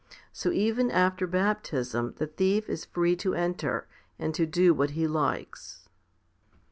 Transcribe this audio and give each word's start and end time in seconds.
So 0.33 0.51
even 0.51 0.89
after 0.89 1.27
baptism 1.27 2.15
the 2.17 2.25
thief 2.25 2.67
is 2.67 2.85
free 2.85 3.15
to 3.17 3.35
enter, 3.35 3.87
and 4.17 4.33
to 4.33 4.47
do 4.47 4.73
what 4.73 4.89
he 4.97 5.05
likes. 5.05 5.87